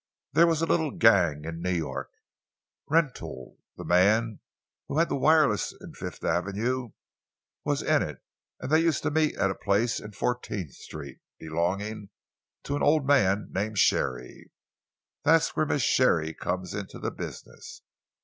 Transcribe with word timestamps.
There 0.33 0.47
was 0.47 0.63
a 0.63 0.65
little 0.65 0.89
gang 0.89 1.45
in 1.45 1.61
New 1.61 1.75
York 1.75 2.09
Rentoul, 2.87 3.59
the 3.77 3.85
man 3.85 4.39
who 4.87 4.97
had 4.97 5.09
the 5.09 5.15
wireless 5.15 5.75
in 5.79 5.93
Fifth 5.93 6.23
Avenue, 6.23 6.93
was 7.63 7.83
in 7.83 8.01
it 8.01 8.17
and 8.59 8.71
they 8.71 8.79
used 8.81 9.03
to 9.03 9.11
meet 9.11 9.35
at 9.35 9.51
a 9.51 9.53
place 9.53 9.99
in 9.99 10.13
Fourteenth 10.13 10.71
Street, 10.73 11.19
belonging 11.37 12.09
to 12.63 12.75
an 12.75 12.81
old 12.81 13.05
man 13.05 13.49
named 13.51 13.77
Sharey. 13.77 14.51
That's 15.23 15.55
where 15.55 15.67
Miss 15.67 15.83
Sharey 15.83 16.33
comes 16.33 16.73
into 16.73 16.97
the 16.97 17.11
business. 17.11 17.83